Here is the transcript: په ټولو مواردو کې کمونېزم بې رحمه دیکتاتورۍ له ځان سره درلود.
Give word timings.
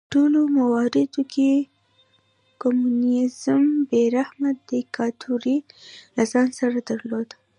په 0.03 0.07
ټولو 0.13 0.39
مواردو 0.57 1.21
کې 1.33 1.51
کمونېزم 2.61 3.63
بې 3.89 4.03
رحمه 4.17 4.49
دیکتاتورۍ 4.69 5.57
له 6.15 6.23
ځان 6.31 6.47
سره 6.59 6.77
درلود. 6.89 7.29